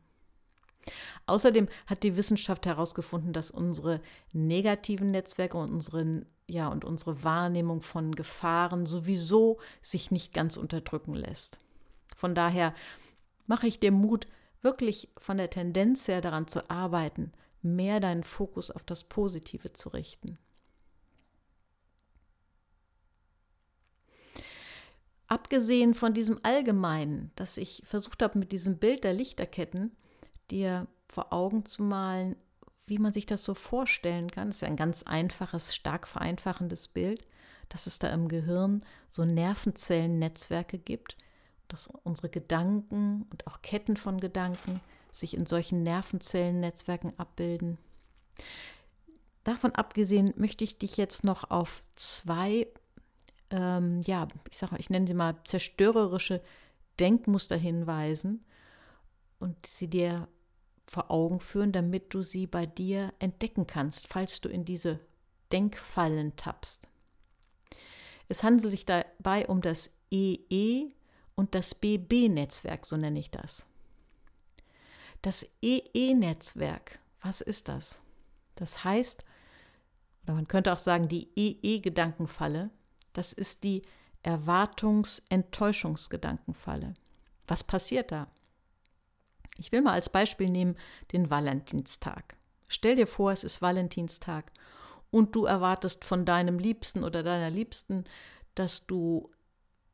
Außerdem 1.27 1.69
hat 1.87 2.03
die 2.03 2.17
Wissenschaft 2.17 2.67
herausgefunden, 2.67 3.33
dass 3.33 3.51
unsere 3.51 4.01
negativen 4.33 5.09
Netzwerke 5.09 5.57
und 5.57 5.73
unsere, 5.73 6.27
ja, 6.49 6.69
und 6.69 6.85
unsere 6.85 7.23
Wahrnehmung 7.23 7.81
von 7.81 8.15
Gefahren 8.15 8.87
sowieso 8.87 9.59
sich 9.81 10.11
nicht 10.11 10.33
ganz 10.33 10.57
unterdrücken 10.57 11.15
lässt. 11.15 11.61
Von 12.17 12.35
daher 12.35 12.75
mache 13.47 13.67
ich 13.67 13.81
dir 13.81 13.93
Mut, 13.93 14.27
wirklich 14.61 15.09
von 15.19 15.39
der 15.39 15.51
Tendenz 15.51 16.09
her 16.09 16.21
daran 16.21 16.47
zu 16.47 16.69
arbeiten, 16.71 17.33
mehr 17.63 18.01
deinen 18.01 18.25
Fokus 18.25 18.71
auf 18.71 18.85
das 18.85 19.05
Positive 19.05 19.73
zu 19.73 19.91
richten. 19.91 20.39
Abgesehen 25.33 25.95
von 25.95 26.13
diesem 26.13 26.39
Allgemeinen, 26.43 27.31
dass 27.37 27.57
ich 27.57 27.83
versucht 27.87 28.23
habe, 28.23 28.39
mit 28.39 28.53
diesem 28.53 28.77
Bild 28.77 29.03
der 29.03 29.15
Lichterketten 29.15 29.97
dir 30.51 30.87
vor 31.09 31.33
Augen 31.33 31.65
zu 31.65 31.83
malen, 31.85 32.37
wie 32.87 32.99
man 32.99 33.15
sich 33.15 33.25
das 33.25 33.43
so 33.43 33.55
vorstellen 33.55 34.31
kann. 34.31 34.49
Das 34.49 34.57
ist 34.57 34.61
ja 34.61 34.69
ein 34.69 34.77
ganz 34.77 35.05
einfaches, 35.05 35.75
stark 35.75 36.07
vereinfachendes 36.07 36.87
Bild, 36.87 37.25
dass 37.71 37.87
es 37.87 37.99
da 37.99 38.09
im 38.09 38.29
Gehirn 38.29 38.85
so 39.09 39.25
Nervenzellennetzwerke 39.25 40.77
gibt, 40.77 41.17
dass 41.67 41.87
unsere 41.87 42.29
Gedanken 42.29 43.25
und 43.31 43.47
auch 43.47 43.63
Ketten 43.63 43.97
von 43.97 44.21
Gedanken 44.21 44.81
sich 45.13 45.33
in 45.33 45.47
solchen 45.47 45.83
Nervenzellennetzwerken 45.83 47.19
abbilden. 47.19 47.79
Davon 49.45 49.75
abgesehen 49.75 50.35
möchte 50.37 50.63
ich 50.63 50.77
dich 50.77 50.99
jetzt 50.99 51.25
noch 51.25 51.51
auf 51.51 51.85
zwei, 51.97 52.67
ähm, 53.53 54.01
ja, 54.05 54.27
ich 54.51 54.57
sage 54.57 54.77
ich 54.79 54.91
nenne 54.91 55.07
sie 55.07 55.15
mal 55.15 55.37
zerstörerische 55.45 56.43
Denkmuster 56.99 57.57
hinweisen 57.57 58.45
und 59.39 59.67
sie 59.67 59.89
dir 59.89 60.29
vor 60.87 61.11
Augen 61.11 61.41
führen, 61.41 61.73
damit 61.73 62.13
du 62.13 62.23
sie 62.23 62.47
bei 62.47 62.67
dir 62.67 63.13
entdecken 63.19 63.67
kannst, 63.67 64.09
falls 64.09 64.41
du 64.41 64.49
in 64.49 64.65
diese 64.65 65.01
Denkfallen 65.53 66.37
tappst. 66.37 66.89
Es 68.29 68.43
handelt 68.43 68.71
sich 68.71 68.87
dabei 68.87 69.47
um 69.47 69.61
das 69.61 69.91
EE 70.11 70.89
und 71.35 71.55
das 71.55 71.75
BB-Netzwerk, 71.75 72.87
so 72.87 72.97
nenne 72.97 73.19
ich 73.19 73.31
das. 73.31 73.67
Das 75.23 75.47
EE-Netzwerk, 75.63 76.99
was 77.21 77.41
ist 77.41 77.69
das? 77.69 78.01
Das 78.55 78.85
heißt, 78.85 79.25
oder 80.25 80.35
man 80.35 80.49
könnte 80.49 80.73
auch 80.73 80.79
sagen, 80.79 81.09
die 81.09 81.29
EE-Gedankenfalle, 81.37 82.71
das 83.13 83.33
ist 83.33 83.65
die 83.65 83.83
Erwartungs-Enttäuschungsgedankenfalle. 84.23 86.95
Was 87.47 87.65
passiert 87.65 88.13
da? 88.13 88.29
Ich 89.59 89.73
will 89.73 89.83
mal 89.83 89.93
als 89.93 90.09
Beispiel 90.09 90.49
nehmen 90.49 90.77
den 91.13 91.31
Valentinstag. 91.31 92.37
Stell 92.69 92.97
dir 92.97 93.07
vor, 93.07 93.33
es 93.33 93.45
ist 93.45 93.61
Valentinstag 93.61 94.51
und 95.11 95.37
du 95.37 95.45
erwartest 95.45 96.05
von 96.05 96.25
deinem 96.25 96.59
Liebsten 96.59 97.05
oder 97.05 97.23
deiner 97.23 97.51
Liebsten, 97.51 98.05
dass 98.55 98.87
du 98.87 99.31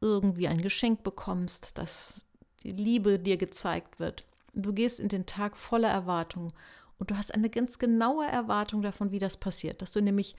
irgendwie 0.01 0.47
ein 0.47 0.61
Geschenk 0.61 1.03
bekommst, 1.03 1.77
dass 1.77 2.25
die 2.63 2.71
Liebe 2.71 3.19
dir 3.19 3.37
gezeigt 3.37 3.99
wird. 3.99 4.27
Du 4.55 4.73
gehst 4.73 5.01
in 5.01 5.09
den 5.09 5.27
Tag 5.27 5.57
voller 5.57 5.89
Erwartung 5.89 6.53
und 6.99 7.11
du 7.11 7.17
hast 7.17 7.35
eine 7.35 7.51
ganz 7.51 7.79
genaue 7.79 8.27
Erwartung 8.27 8.83
davon, 8.83 9.11
wie 9.11 9.19
das 9.19 9.37
passiert, 9.37 9.83
dass 9.83 9.93
du 9.93 10.01
nämlich 10.01 10.37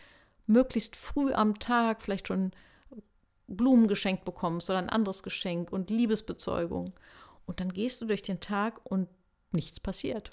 möglichst 0.47 0.95
früh 0.95 1.33
am 1.33 1.59
Tag 1.59 2.01
vielleicht 2.01 2.27
schon 2.27 2.51
Blumen 3.49 3.87
geschenkt 3.87 4.25
bekommst 4.25 4.69
oder 4.69 4.79
ein 4.79 4.89
anderes 4.89 5.23
Geschenk 5.23 5.71
und 5.71 5.89
Liebesbezeugung. 5.89 6.93
Und 7.45 7.59
dann 7.59 7.73
gehst 7.73 8.01
du 8.01 8.05
durch 8.05 8.21
den 8.21 8.39
Tag 8.39 8.79
und 8.83 9.09
nichts 9.51 9.79
passiert. 9.79 10.31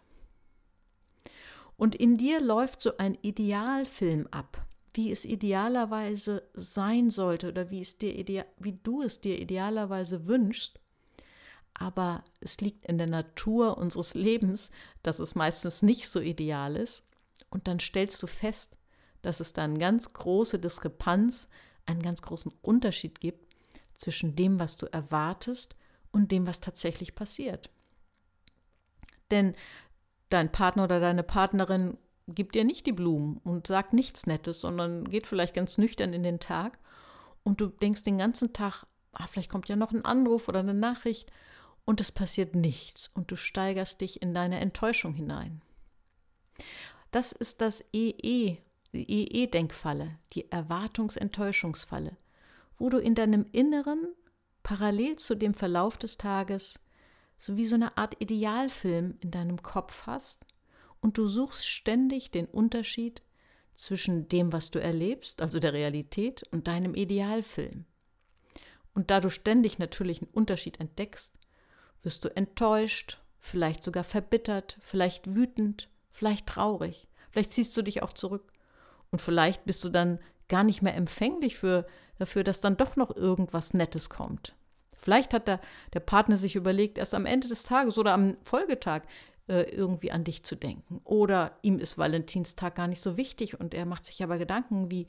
Und 1.77 1.95
in 1.95 2.17
dir 2.17 2.41
läuft 2.41 2.81
so 2.81 2.97
ein 2.97 3.17
Idealfilm 3.23 4.29
ab, 4.31 4.67
wie 4.95 5.11
es 5.11 5.25
idealerweise 5.25 6.43
sein 6.55 7.11
sollte 7.11 7.49
oder 7.49 7.71
wie, 7.71 7.81
es 7.81 7.99
dir 7.99 8.47
wie 8.59 8.73
du 8.73 9.03
es 9.03 9.21
dir 9.21 9.39
idealerweise 9.39 10.27
wünschst. 10.27 10.81
Aber 11.75 12.25
es 12.41 12.61
liegt 12.61 12.87
in 12.87 12.97
der 12.97 13.07
Natur 13.07 13.77
unseres 13.77 14.15
Lebens, 14.15 14.71
dass 15.03 15.19
es 15.19 15.35
meistens 15.35 15.83
nicht 15.83 16.09
so 16.09 16.21
ideal 16.21 16.77
ist. 16.77 17.05
Und 17.51 17.69
dann 17.69 17.79
stellst 17.79 18.23
du 18.23 18.27
fest, 18.27 18.77
dass 19.21 19.41
es 19.41 19.53
da 19.53 19.65
eine 19.65 19.79
ganz 19.79 20.13
große 20.13 20.59
Diskrepanz, 20.59 21.49
einen 21.87 22.03
ganz 22.03 22.23
großen 22.23 22.53
Unterschied 22.63 23.21
gibt 23.21 23.57
zwischen 23.95 24.37
dem, 24.37 24.61
was 24.61 24.77
du 24.77 24.87
erwartest 24.93 25.77
und 26.13 26.33
dem, 26.33 26.47
was 26.47 26.61
tatsächlich 26.61 27.15
passiert. 27.15 27.71
Denn 29.31 29.55
dein 30.29 30.53
Partner 30.53 30.85
oder 30.85 31.01
deine 31.01 31.23
Partnerin 31.23 31.97
gibt 32.29 32.55
dir 32.55 32.65
nicht 32.65 32.87
die 32.87 32.93
Blumen 32.93 33.39
und 33.45 33.67
sagt 33.67 33.93
nichts 33.93 34.27
Nettes, 34.27 34.61
sondern 34.61 35.09
geht 35.09 35.27
vielleicht 35.27 35.55
ganz 35.55 35.79
nüchtern 35.79 36.13
in 36.13 36.23
den 36.23 36.41
Tag 36.41 36.79
und 37.45 37.61
du 37.61 37.69
denkst 37.69 38.03
den 38.03 38.19
ganzen 38.19 38.53
Tag, 38.53 38.85
ah, 39.13 39.27
vielleicht 39.27 39.51
kommt 39.51 39.69
ja 39.69 39.77
noch 39.77 39.93
ein 39.93 40.05
Anruf 40.05 40.49
oder 40.49 40.61
eine 40.61 40.75
Nachricht 40.75 41.31
und 41.85 42.01
es 42.01 42.11
passiert 42.11 42.57
nichts 42.57 43.09
und 43.15 43.31
du 43.31 43.37
steigerst 43.37 44.01
dich 44.01 44.21
in 44.21 44.35
deine 44.35 44.59
Enttäuschung 44.61 45.15
hinein. 45.15 45.63
Das 47.13 47.33
ist 47.33 47.61
das 47.61 47.85
EE, 47.93 48.59
die 48.97 49.43
EE-Denkfalle, 49.43 50.19
die 50.33 50.51
Erwartungsenttäuschungsfalle, 50.51 52.17
wo 52.77 52.89
du 52.89 52.99
in 52.99 53.15
deinem 53.15 53.47
Inneren 53.53 54.15
parallel 54.63 55.17
zu 55.17 55.37
dem 55.37 55.55
Verlauf 55.55 55.97
des 55.97 56.19
Tages 56.19 56.81
so 57.39 57.57
wie 57.57 57.67
so 57.67 57.75
eine 57.75 57.97
Art 57.97 58.21
Idealfilm 58.21 59.19
in 59.21 59.31
deinem 59.31 59.63
Kopf 59.63 60.07
hast 60.07 60.47
und 61.01 61.19
du 61.19 61.29
suchst 61.29 61.67
ständig 61.67 62.31
den 62.31 62.47
Unterschied 62.47 63.23
zwischen 63.75 64.29
dem, 64.29 64.53
was 64.53 64.71
du 64.71 64.81
erlebst, 64.81 65.43
also 65.43 65.59
der 65.59 65.75
Realität, 65.75 66.43
und 66.51 66.67
deinem 66.67 66.95
Idealfilm. 66.95 67.85
Und 68.95 69.11
da 69.11 69.21
du 69.21 69.29
ständig 69.29 69.79
natürlich 69.79 70.23
einen 70.23 70.31
Unterschied 70.33 70.81
entdeckst, 70.81 71.35
wirst 72.03 72.25
du 72.25 72.35
enttäuscht, 72.35 73.21
vielleicht 73.39 73.85
sogar 73.85 74.05
verbittert, 74.05 74.79
vielleicht 74.81 75.35
wütend, 75.35 75.91
vielleicht 76.11 76.47
traurig, 76.47 77.07
vielleicht 77.31 77.51
ziehst 77.51 77.77
du 77.77 77.83
dich 77.83 78.03
auch 78.03 78.15
zurück 78.15 78.51
und 79.11 79.21
vielleicht 79.21 79.65
bist 79.65 79.85
du 79.85 79.89
dann 79.89 80.19
gar 80.49 80.65
nicht 80.65 80.83
mehr 80.83 80.95
empfänglich 80.95 81.57
für, 81.57 81.87
dafür, 82.19 82.45
dass 82.45 82.61
dann 82.61 82.77
doch 82.77 82.97
noch 82.97 83.15
irgendwas 83.15 83.75
Nettes 83.75 84.09
kommt. 84.09 84.55
Vielleicht 84.97 85.35
hat 85.35 85.49
der, 85.49 85.61
der 85.93 86.01
Partner 86.01 86.37
sich 86.37 86.57
überlegt, 86.57 86.99
erst 86.99 87.15
am 87.15 87.27
Ende 87.27 87.49
des 87.49 87.65
Tages 87.65 87.99
oder 87.99 88.15
am 88.15 88.37
Folgetag 88.45 89.03
äh, 89.49 89.63
irgendwie 89.63 90.11
an 90.11 90.25
dich 90.25 90.43
zu 90.43 90.57
denken. 90.57 91.01
Oder 91.05 91.59
ihm 91.63 91.79
ist 91.79 91.99
Valentinstag 91.99 92.75
gar 92.75 92.89
nicht 92.89 93.03
so 93.03 93.17
wichtig 93.17 93.61
und 93.61 93.75
er 93.75 93.87
macht 93.87 94.05
sich 94.05 94.23
aber 94.23 94.39
Gedanken, 94.39 94.91
wie 94.91 95.07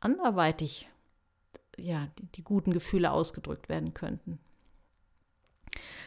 anderweitig 0.00 0.88
ja, 1.76 2.08
die, 2.18 2.26
die 2.26 2.44
guten 2.44 2.72
Gefühle 2.72 3.10
ausgedrückt 3.10 3.68
werden 3.68 3.94
könnten. 3.94 4.38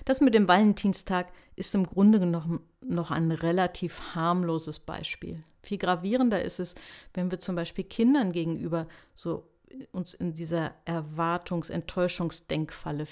Das 0.06 0.22
mit 0.22 0.34
dem 0.34 0.48
Valentinstag 0.48 1.28
ist 1.56 1.76
im 1.76 1.86
Grunde 1.86 2.20
genommen 2.20 2.62
noch 2.82 3.12
ein 3.12 3.32
relativ 3.32 4.16
harmloses 4.16 4.80
Beispiel. 4.80 5.44
Viel 5.62 5.78
gravierender 5.78 6.42
ist 6.42 6.60
es, 6.60 6.74
wenn 7.14 7.30
wir 7.32 7.40
zum 7.40 7.56
Beispiel 7.56 7.84
Kindern 7.84 8.32
gegenüber 8.32 8.88
so 9.14 9.48
uns 9.92 10.14
in 10.14 10.32
dieser 10.34 10.74
Erwartungs-Enttäuschungsdenkfalle 10.86 13.06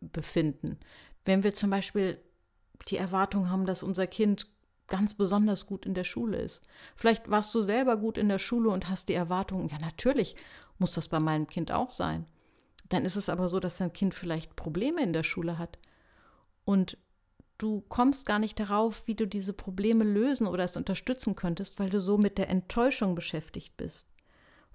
befinden. 0.00 0.78
Wenn 1.24 1.42
wir 1.42 1.54
zum 1.54 1.70
Beispiel 1.70 2.18
die 2.88 2.96
Erwartung 2.96 3.50
haben, 3.50 3.66
dass 3.66 3.82
unser 3.82 4.06
Kind 4.06 4.46
ganz 4.86 5.14
besonders 5.14 5.66
gut 5.66 5.84
in 5.84 5.94
der 5.94 6.04
Schule 6.04 6.38
ist. 6.38 6.62
Vielleicht 6.96 7.30
warst 7.30 7.54
du 7.54 7.60
selber 7.60 7.98
gut 7.98 8.16
in 8.16 8.28
der 8.28 8.38
Schule 8.38 8.70
und 8.70 8.88
hast 8.88 9.08
die 9.08 9.14
Erwartung, 9.14 9.68
ja 9.68 9.78
natürlich 9.78 10.36
muss 10.78 10.94
das 10.94 11.08
bei 11.08 11.20
meinem 11.20 11.46
Kind 11.46 11.72
auch 11.72 11.90
sein. 11.90 12.24
Dann 12.88 13.04
ist 13.04 13.16
es 13.16 13.28
aber 13.28 13.48
so, 13.48 13.60
dass 13.60 13.76
dein 13.76 13.92
Kind 13.92 14.14
vielleicht 14.14 14.56
Probleme 14.56 15.02
in 15.02 15.12
der 15.12 15.24
Schule 15.24 15.58
hat. 15.58 15.78
Und 16.68 16.98
du 17.56 17.80
kommst 17.88 18.26
gar 18.26 18.38
nicht 18.38 18.60
darauf, 18.60 19.06
wie 19.06 19.14
du 19.14 19.26
diese 19.26 19.54
Probleme 19.54 20.04
lösen 20.04 20.46
oder 20.46 20.64
es 20.64 20.76
unterstützen 20.76 21.34
könntest, 21.34 21.78
weil 21.78 21.88
du 21.88 21.98
so 21.98 22.18
mit 22.18 22.36
der 22.36 22.50
Enttäuschung 22.50 23.14
beschäftigt 23.14 23.78
bist. 23.78 24.06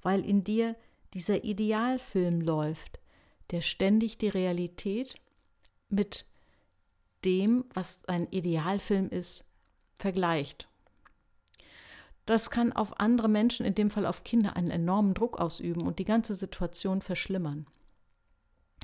Weil 0.02 0.26
in 0.26 0.44
dir 0.44 0.76
dieser 1.14 1.44
Idealfilm 1.44 2.42
läuft, 2.42 3.00
der 3.52 3.62
ständig 3.62 4.18
die 4.18 4.30
Realität 4.30 5.22
mit 5.88 6.26
dem, 7.26 7.64
was 7.76 8.04
ein 8.06 8.28
Idealfilm 8.32 9.10
ist, 9.10 9.46
vergleicht. 9.94 10.68
das 12.26 12.50
kann 12.50 12.74
auf 12.74 13.00
andere 13.00 13.30
Menschen, 13.30 13.68
in 13.68 13.76
dem 13.76 13.92
Fall 13.92 14.08
auf 14.08 14.24
Kinder, 14.24 14.56
einen 14.56 14.72
enormen 14.72 15.14
Druck 15.14 15.40
ausüben 15.40 15.86
und 15.86 16.00
die 16.00 16.06
ganze 16.06 16.34
Situation 16.34 17.04
verschlimmern. 17.04 17.68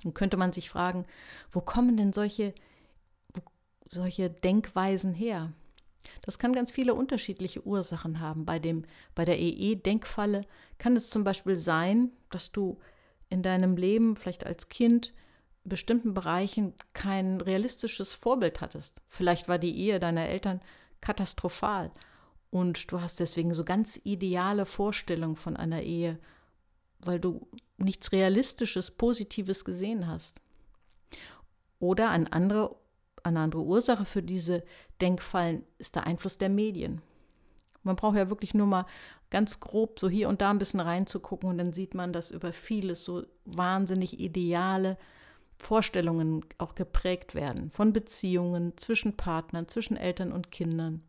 Dann 0.04 0.14
könnte 0.14 0.38
man 0.38 0.54
sich 0.54 0.70
fragen, 0.70 1.08
wo 1.50 1.60
kommen 1.60 1.98
denn 1.98 2.14
solche, 2.14 2.54
solche 3.90 4.30
Denkweisen 4.30 5.14
her? 5.14 5.52
Das 6.22 6.40
kann 6.40 6.54
ganz 6.54 6.72
viele 6.72 6.94
unterschiedliche 6.94 7.66
Ursachen 7.66 8.20
haben. 8.20 8.46
Bei, 8.46 8.60
dem, 8.60 8.86
bei 9.16 9.26
der 9.26 9.40
EE-Denkfalle 9.40 10.42
kann 10.78 10.96
es 10.96 11.10
zum 11.10 11.24
Beispiel 11.24 11.58
sein, 11.58 12.12
dass 12.30 12.52
du 12.52 12.80
in 13.30 13.44
deinem 13.44 13.78
Leben, 13.78 14.16
vielleicht 14.16 14.46
als 14.46 14.70
Kind, 14.70 15.14
in 15.64 15.70
bestimmten 15.70 16.14
Bereichen 16.14 16.74
kein 16.94 17.42
realistisches 17.42 18.14
Vorbild 18.14 18.62
hattest. 18.62 19.02
Vielleicht 19.08 19.50
war 19.50 19.60
die 19.60 19.78
Ehe 19.78 20.00
deiner 20.00 20.28
Eltern 20.28 20.62
katastrophal 21.02 21.92
und 22.50 22.92
du 22.92 23.02
hast 23.02 23.20
deswegen 23.20 23.54
so 23.54 23.64
ganz 23.64 24.00
ideale 24.04 24.66
Vorstellungen 24.66 25.36
von 25.36 25.56
einer 25.56 25.84
Ehe, 25.84 26.18
weil 27.00 27.20
du 27.20 27.48
nichts 27.78 28.12
Realistisches, 28.12 28.92
Positives 28.92 29.64
gesehen 29.64 30.08
hast. 30.08 30.42
Oder 31.80 32.10
eine 32.10 32.32
andere, 32.34 32.76
eine 33.24 33.40
andere 33.40 33.64
Ursache 33.64 34.06
für 34.06 34.24
diese 34.24 34.64
Denkfallen 35.02 35.64
ist 35.78 35.96
der 35.96 36.06
Einfluss 36.06 36.38
der 36.38 36.50
Medien. 36.50 37.02
Man 37.84 37.96
braucht 37.96 38.18
ja 38.18 38.30
wirklich 38.30 38.54
nur 38.54 38.68
mal 38.68 38.86
ganz 39.30 39.60
grob 39.60 40.00
so 40.00 40.10
hier 40.10 40.28
und 40.28 40.42
da 40.42 40.50
ein 40.50 40.58
bisschen 40.58 40.80
reinzugucken 40.80 41.50
und 41.50 41.58
dann 41.58 41.74
sieht 41.74 41.94
man, 41.94 42.14
dass 42.14 42.32
über 42.32 42.52
vieles 42.52 43.06
so 43.06 43.24
wahnsinnig 43.46 44.20
ideale 44.20 44.98
Vorstellungen 45.58 46.46
auch 46.58 46.76
geprägt 46.76 47.36
werden 47.36 47.70
von 47.72 47.94
Beziehungen 47.94 48.78
zwischen 48.78 49.18
Partnern, 49.18 49.68
zwischen 49.68 49.98
Eltern 49.98 50.32
und 50.32 50.52
Kindern. 50.52 51.04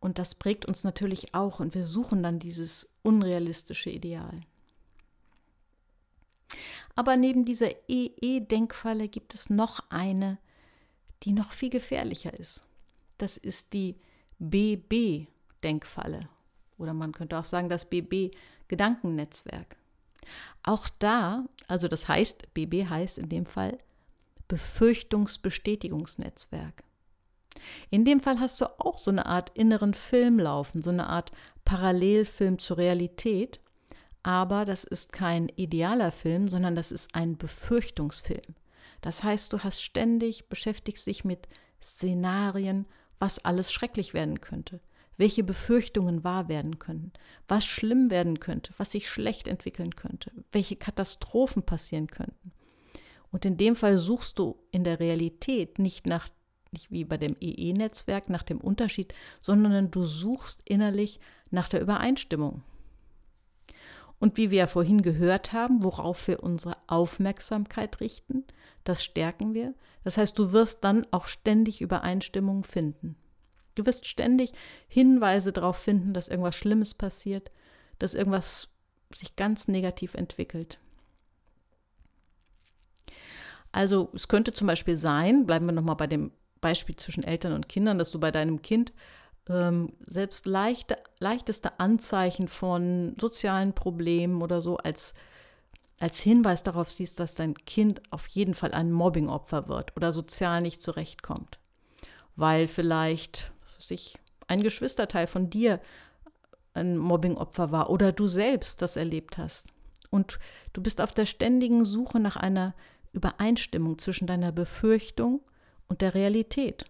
Und 0.00 0.18
das 0.18 0.34
prägt 0.34 0.66
uns 0.66 0.84
natürlich 0.84 1.34
auch 1.34 1.60
und 1.60 1.74
wir 1.74 1.84
suchen 1.84 2.22
dann 2.22 2.38
dieses 2.38 2.90
unrealistische 3.02 3.90
Ideal. 3.90 4.40
Aber 6.94 7.16
neben 7.16 7.44
dieser 7.44 7.70
EE-Denkfalle 7.88 9.08
gibt 9.08 9.34
es 9.34 9.50
noch 9.50 9.80
eine, 9.90 10.38
die 11.22 11.32
noch 11.32 11.52
viel 11.52 11.70
gefährlicher 11.70 12.38
ist. 12.38 12.66
Das 13.18 13.36
ist 13.36 13.72
die 13.72 13.96
BB-Denkfalle. 14.38 16.28
Oder 16.78 16.92
man 16.92 17.12
könnte 17.12 17.38
auch 17.38 17.44
sagen, 17.44 17.68
das 17.68 17.84
BB-Gedankennetzwerk. 17.86 19.76
Auch 20.62 20.88
da, 20.98 21.44
also 21.68 21.86
das 21.88 22.08
heißt, 22.08 22.54
BB 22.54 22.88
heißt 22.88 23.18
in 23.18 23.28
dem 23.28 23.44
Fall 23.46 23.78
Befürchtungsbestätigungsnetzwerk. 24.48 26.82
In 27.90 28.04
dem 28.04 28.20
Fall 28.20 28.40
hast 28.40 28.60
du 28.60 28.66
auch 28.80 28.98
so 28.98 29.10
eine 29.10 29.26
Art 29.26 29.50
inneren 29.54 29.94
Film 29.94 30.38
laufen, 30.38 30.82
so 30.82 30.90
eine 30.90 31.08
Art 31.08 31.30
Parallelfilm 31.64 32.58
zur 32.58 32.78
Realität. 32.78 33.60
Aber 34.22 34.64
das 34.64 34.84
ist 34.84 35.12
kein 35.12 35.50
idealer 35.50 36.10
Film, 36.10 36.48
sondern 36.48 36.74
das 36.74 36.92
ist 36.92 37.14
ein 37.14 37.36
Befürchtungsfilm. 37.36 38.54
Das 39.04 39.22
heißt, 39.22 39.52
du 39.52 39.58
hast 39.58 39.82
ständig, 39.82 40.48
beschäftigst 40.48 41.06
dich 41.06 41.26
mit 41.26 41.46
Szenarien, 41.82 42.86
was 43.18 43.44
alles 43.44 43.70
schrecklich 43.70 44.14
werden 44.14 44.40
könnte, 44.40 44.80
welche 45.18 45.44
Befürchtungen 45.44 46.24
wahr 46.24 46.48
werden 46.48 46.78
können, 46.78 47.12
was 47.46 47.66
schlimm 47.66 48.10
werden 48.10 48.40
könnte, 48.40 48.72
was 48.78 48.92
sich 48.92 49.10
schlecht 49.10 49.46
entwickeln 49.46 49.94
könnte, 49.94 50.32
welche 50.52 50.76
Katastrophen 50.76 51.64
passieren 51.64 52.06
könnten. 52.06 52.52
Und 53.30 53.44
in 53.44 53.58
dem 53.58 53.76
Fall 53.76 53.98
suchst 53.98 54.38
du 54.38 54.56
in 54.70 54.84
der 54.84 55.00
Realität 55.00 55.78
nicht 55.78 56.06
nach 56.06 56.30
nicht 56.72 56.90
wie 56.90 57.04
bei 57.04 57.18
dem 57.18 57.36
EE-Netzwerk 57.42 58.30
nach 58.30 58.42
dem 58.42 58.58
Unterschied, 58.58 59.12
sondern 59.42 59.90
du 59.90 60.06
suchst 60.06 60.62
innerlich 60.64 61.20
nach 61.50 61.68
der 61.68 61.82
Übereinstimmung. 61.82 62.62
Und 64.18 64.38
wie 64.38 64.50
wir 64.50 64.58
ja 64.60 64.66
vorhin 64.66 65.02
gehört 65.02 65.52
haben, 65.52 65.84
worauf 65.84 66.26
wir 66.26 66.42
unsere 66.42 66.78
Aufmerksamkeit 66.86 68.00
richten, 68.00 68.44
das 68.84 69.02
stärken 69.02 69.54
wir. 69.54 69.74
Das 70.04 70.16
heißt, 70.16 70.38
du 70.38 70.52
wirst 70.52 70.84
dann 70.84 71.06
auch 71.10 71.26
ständig 71.26 71.80
Übereinstimmung 71.80 72.64
finden. 72.64 73.16
Du 73.74 73.86
wirst 73.86 74.06
ständig 74.06 74.52
Hinweise 74.86 75.52
darauf 75.52 75.76
finden, 75.76 76.14
dass 76.14 76.28
irgendwas 76.28 76.54
Schlimmes 76.54 76.94
passiert, 76.94 77.50
dass 77.98 78.14
irgendwas 78.14 78.68
sich 79.12 79.36
ganz 79.36 79.68
negativ 79.68 80.14
entwickelt. 80.14 80.78
Also 83.72 84.10
es 84.14 84.28
könnte 84.28 84.52
zum 84.52 84.68
Beispiel 84.68 84.94
sein, 84.94 85.46
bleiben 85.46 85.66
wir 85.66 85.72
nochmal 85.72 85.96
bei 85.96 86.06
dem 86.06 86.30
Beispiel 86.60 86.96
zwischen 86.96 87.24
Eltern 87.24 87.52
und 87.52 87.68
Kindern, 87.68 87.98
dass 87.98 88.12
du 88.12 88.20
bei 88.20 88.30
deinem 88.30 88.62
Kind 88.62 88.92
ähm, 89.48 89.92
selbst 90.06 90.46
leichte, 90.46 90.96
leichteste 91.18 91.80
Anzeichen 91.80 92.48
von 92.48 93.16
sozialen 93.20 93.74
Problemen 93.74 94.42
oder 94.42 94.60
so 94.60 94.76
als, 94.76 95.14
als 96.00 96.18
Hinweis 96.18 96.62
darauf 96.62 96.90
siehst, 96.90 97.20
dass 97.20 97.34
dein 97.34 97.54
Kind 97.54 98.02
auf 98.10 98.26
jeden 98.26 98.54
Fall 98.54 98.72
ein 98.72 98.92
Mobbingopfer 98.92 99.68
wird 99.68 99.96
oder 99.96 100.12
sozial 100.12 100.60
nicht 100.60 100.82
zurechtkommt. 100.82 101.58
Weil 102.36 102.66
vielleicht 102.66 103.52
sich 103.78 104.18
ein 104.48 104.62
Geschwisterteil 104.62 105.26
von 105.26 105.50
dir 105.50 105.80
ein 106.74 106.98
Mobbingopfer 106.98 107.70
war 107.70 107.90
oder 107.90 108.12
du 108.12 108.26
selbst 108.26 108.82
das 108.82 108.96
erlebt 108.96 109.38
hast. 109.38 109.68
Und 110.10 110.38
du 110.72 110.82
bist 110.82 111.00
auf 111.00 111.12
der 111.12 111.26
ständigen 111.26 111.84
Suche 111.84 112.18
nach 112.18 112.36
einer 112.36 112.74
Übereinstimmung 113.12 113.98
zwischen 113.98 114.26
deiner 114.26 114.52
Befürchtung 114.52 115.40
und 115.88 116.02
der 116.02 116.14
Realität. 116.14 116.84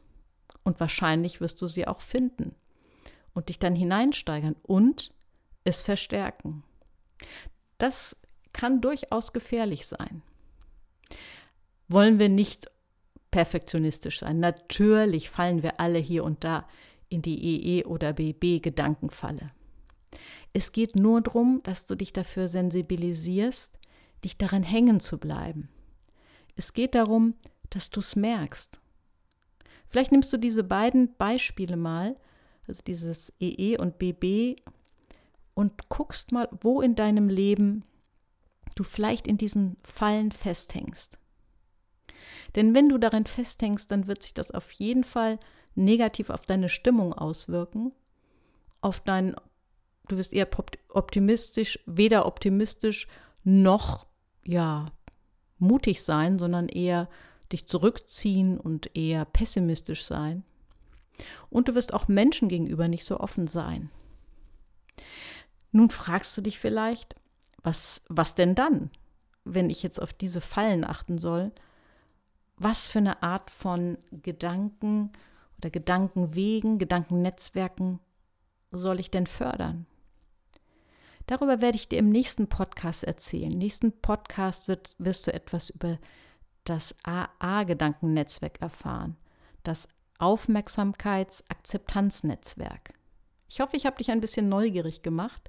Und 0.62 0.80
wahrscheinlich 0.80 1.40
wirst 1.40 1.60
du 1.60 1.66
sie 1.66 1.86
auch 1.86 2.00
finden 2.00 2.54
und 3.34 3.50
dich 3.50 3.58
dann 3.58 3.74
hineinsteigern 3.74 4.56
und 4.62 5.12
es 5.64 5.82
verstärken. 5.82 6.64
Das 7.78 8.16
kann 8.54 8.80
durchaus 8.80 9.34
gefährlich 9.34 9.86
sein. 9.86 10.22
Wollen 11.88 12.18
wir 12.18 12.30
nicht 12.30 12.70
perfektionistisch 13.30 14.20
sein? 14.20 14.40
Natürlich 14.40 15.28
fallen 15.28 15.62
wir 15.62 15.78
alle 15.80 15.98
hier 15.98 16.24
und 16.24 16.42
da 16.42 16.66
in 17.10 17.20
die 17.20 17.78
EE 17.78 17.84
oder 17.84 18.14
BB 18.14 18.62
Gedankenfalle. 18.62 19.50
Es 20.54 20.72
geht 20.72 20.96
nur 20.96 21.20
darum, 21.20 21.60
dass 21.64 21.84
du 21.84 21.94
dich 21.94 22.14
dafür 22.14 22.48
sensibilisierst, 22.48 23.78
dich 24.24 24.38
daran 24.38 24.62
hängen 24.62 25.00
zu 25.00 25.18
bleiben. 25.18 25.68
Es 26.56 26.72
geht 26.72 26.94
darum, 26.94 27.34
dass 27.68 27.90
du 27.90 28.00
es 28.00 28.16
merkst, 28.16 28.80
Vielleicht 29.94 30.10
nimmst 30.10 30.32
du 30.32 30.38
diese 30.38 30.64
beiden 30.64 31.14
Beispiele 31.18 31.76
mal, 31.76 32.16
also 32.66 32.82
dieses 32.84 33.32
EE 33.38 33.78
und 33.78 33.96
BB, 33.96 34.60
und 35.54 35.88
guckst 35.88 36.32
mal, 36.32 36.48
wo 36.62 36.80
in 36.80 36.96
deinem 36.96 37.28
Leben 37.28 37.84
du 38.74 38.82
vielleicht 38.84 39.26
in 39.26 39.38
diesen 39.38 39.76
Fallen 39.82 40.32
festhängst. 40.32 41.18
Denn 42.54 42.74
wenn 42.74 42.88
du 42.88 42.98
darin 42.98 43.26
festhängst, 43.26 43.90
dann 43.90 44.06
wird 44.06 44.22
sich 44.22 44.34
das 44.34 44.50
auf 44.50 44.70
jeden 44.72 45.04
Fall 45.04 45.38
negativ 45.74 46.30
auf 46.30 46.44
deine 46.44 46.68
Stimmung 46.68 47.12
auswirken, 47.12 47.92
auf 48.80 49.00
dein, 49.00 49.34
du 50.08 50.16
wirst 50.16 50.32
eher 50.32 50.48
optimistisch, 50.88 51.78
weder 51.86 52.26
optimistisch 52.26 53.08
noch, 53.42 54.06
ja, 54.44 54.86
mutig 55.58 56.02
sein, 56.02 56.38
sondern 56.38 56.68
eher 56.68 57.08
dich 57.52 57.66
zurückziehen 57.66 58.58
und 58.58 58.96
eher 58.96 59.24
pessimistisch 59.24 60.04
sein. 60.04 60.44
Und 61.50 61.68
du 61.68 61.74
wirst 61.74 61.94
auch 61.94 62.08
Menschen 62.08 62.48
gegenüber 62.48 62.88
nicht 62.88 63.04
so 63.04 63.20
offen 63.20 63.46
sein. 63.46 63.90
Nun 65.72 65.90
fragst 65.90 66.36
du 66.36 66.42
dich 66.42 66.58
vielleicht, 66.58 67.16
was, 67.64 68.02
was 68.08 68.36
denn 68.36 68.54
dann, 68.54 68.90
wenn 69.42 69.70
ich 69.70 69.82
jetzt 69.82 70.00
auf 70.00 70.12
diese 70.12 70.40
Fallen 70.40 70.84
achten 70.84 71.18
soll? 71.18 71.50
Was 72.56 72.86
für 72.86 73.00
eine 73.00 73.22
Art 73.22 73.50
von 73.50 73.98
Gedanken 74.12 75.10
oder 75.58 75.70
Gedankenwegen, 75.70 76.78
Gedankennetzwerken 76.78 77.98
soll 78.70 79.00
ich 79.00 79.10
denn 79.10 79.26
fördern? 79.26 79.86
Darüber 81.26 81.60
werde 81.60 81.76
ich 81.76 81.88
dir 81.88 81.98
im 81.98 82.10
nächsten 82.10 82.48
Podcast 82.48 83.02
erzählen. 83.02 83.50
Im 83.52 83.58
nächsten 83.58 83.92
Podcast 84.00 84.68
wird, 84.68 84.94
wirst 84.98 85.26
du 85.26 85.32
etwas 85.32 85.70
über 85.70 85.98
das 86.64 86.94
AA-Gedankennetzwerk 87.02 88.60
erfahren, 88.60 89.16
das 89.62 89.88
Aufmerksamkeitsakzeptanznetzwerk. 90.18 92.90
Ich 93.48 93.60
hoffe, 93.60 93.76
ich 93.76 93.86
habe 93.86 93.96
dich 93.96 94.10
ein 94.10 94.20
bisschen 94.20 94.48
neugierig 94.48 95.02
gemacht. 95.02 95.48